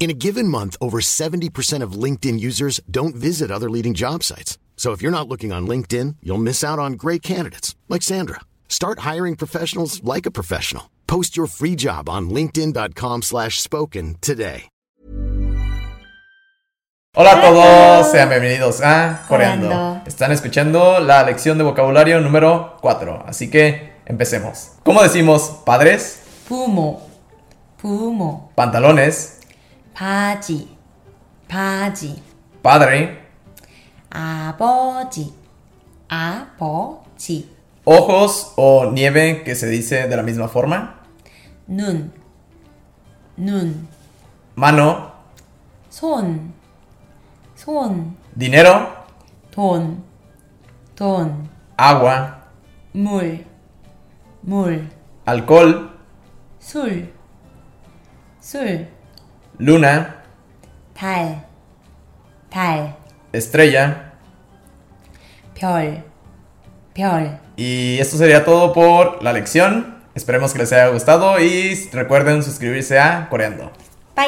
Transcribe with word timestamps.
In 0.00 0.10
a 0.10 0.14
given 0.14 0.46
month, 0.46 0.76
over 0.80 1.00
70% 1.00 1.82
of 1.82 1.92
LinkedIn 1.92 2.38
users 2.38 2.80
don't 2.88 3.16
visit 3.16 3.50
other 3.50 3.68
leading 3.68 3.94
job 3.94 4.22
sites. 4.22 4.56
So 4.76 4.92
if 4.92 5.02
you're 5.02 5.10
not 5.10 5.28
looking 5.28 5.52
on 5.52 5.66
LinkedIn, 5.66 6.16
you'll 6.22 6.38
miss 6.38 6.62
out 6.62 6.78
on 6.78 6.92
great 6.92 7.20
candidates 7.20 7.74
like 7.88 8.02
Sandra. 8.02 8.40
Start 8.68 9.00
hiring 9.00 9.34
professionals 9.34 10.00
like 10.04 10.24
a 10.24 10.30
professional. 10.30 10.88
Post 11.08 11.36
your 11.36 11.48
free 11.48 11.74
job 11.74 12.08
on 12.08 12.30
linkedin.com/spoken 12.30 14.16
today. 14.20 14.68
Hola 17.16 17.32
a 17.32 17.40
todos, 17.40 18.12
sean 18.12 18.28
bienvenidos 18.28 18.80
a 18.80 19.24
Coreando. 19.26 20.02
Están 20.06 20.30
escuchando 20.30 21.00
la 21.00 21.24
lección 21.24 21.58
de 21.58 21.64
vocabulario 21.64 22.20
número 22.20 22.76
4, 22.80 23.24
así 23.26 23.50
que 23.50 23.94
empecemos. 24.06 24.74
¿Cómo 24.84 25.02
decimos 25.02 25.62
padres? 25.66 26.20
Pumo. 26.46 27.08
Pumo. 27.82 28.52
Pantalones. 28.54 29.37
바지, 29.97 30.75
바지, 31.47 32.21
padre, 32.61 33.19
아버지, 34.09 35.33
아버지, 36.07 37.49
ojos 37.85 38.53
o 38.55 38.91
nieve 38.91 39.43
que 39.43 39.55
se 39.55 39.67
dice 39.69 40.07
de 40.07 40.15
la 40.15 40.23
misma 40.23 40.47
forma, 40.47 41.01
눈, 41.67 42.11
눈, 43.37 43.87
mano, 44.55 45.11
손, 45.89 46.53
손, 47.55 48.15
dinero, 48.35 48.87
돈, 49.51 50.03
돈, 50.95 51.49
agua, 51.77 52.43
물, 52.93 53.45
물, 54.41 54.89
alcohol, 55.25 55.89
술, 56.59 57.11
술, 58.39 58.87
luna, 59.57 60.23
달, 60.99 61.45
달, 62.49 62.95
estrella. 63.31 64.13
별, 65.59 66.03
별. 66.93 67.39
Y 67.55 67.99
esto 67.99 68.17
sería 68.17 68.43
todo 68.43 68.73
por 68.73 69.23
la 69.23 69.33
lección. 69.33 70.01
Esperemos 70.15 70.53
que 70.53 70.59
les 70.59 70.71
haya 70.73 70.87
gustado 70.89 71.39
y 71.39 71.89
recuerden 71.91 72.43
suscribirse 72.43 72.99
a 72.99 73.27
Coreando. 73.29 73.71
빠 74.13 74.27